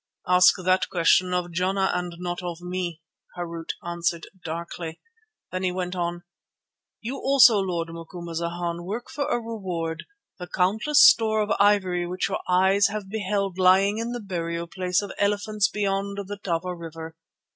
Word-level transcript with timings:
"Ask 0.27 0.55
that 0.57 0.89
question 0.89 1.31
of 1.31 1.51
Jana 1.51 1.91
and 1.93 2.15
not 2.17 2.41
of 2.41 2.59
me," 2.59 3.03
Harût 3.37 3.69
answered 3.85 4.25
darkly. 4.43 4.99
Then 5.51 5.61
he 5.61 5.71
went 5.71 5.95
on: 5.95 6.23
"You 7.01 7.17
also, 7.19 7.59
Lord 7.59 7.89
Macumazana, 7.89 8.81
work 8.81 9.11
for 9.11 9.27
a 9.27 9.39
reward, 9.39 10.05
the 10.39 10.47
countless 10.47 11.05
store 11.07 11.43
of 11.43 11.51
ivory 11.59 12.07
which 12.07 12.29
your 12.29 12.39
eyes 12.49 12.87
have 12.87 13.09
beheld 13.11 13.59
lying 13.59 13.99
in 13.99 14.11
the 14.11 14.19
burial 14.19 14.65
place 14.65 15.03
of 15.03 15.11
elephants 15.19 15.67
beyond 15.69 16.17
the 16.25 16.37
Tava 16.43 16.73
River. 16.73 17.15